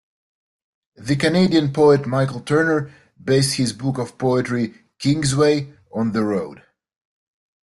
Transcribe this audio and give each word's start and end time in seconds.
The 0.95 1.15
Canadian 1.15 1.71
poet 1.73 2.07
Michael 2.07 2.39
Turner 2.39 2.91
based 3.23 3.57
his 3.57 3.71
book 3.71 3.99
of 3.99 4.17
poetry, 4.17 4.73
"Kingsway", 4.97 5.73
on 5.93 6.11
the 6.11 6.23
road. 6.23 6.63